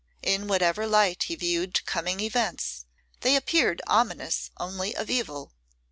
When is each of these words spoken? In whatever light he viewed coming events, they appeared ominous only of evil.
In 0.23 0.47
whatever 0.47 0.87
light 0.87 1.25
he 1.29 1.35
viewed 1.35 1.85
coming 1.85 2.21
events, 2.21 2.85
they 3.19 3.35
appeared 3.35 3.83
ominous 3.85 4.49
only 4.57 4.95
of 4.95 5.11
evil. 5.11 5.53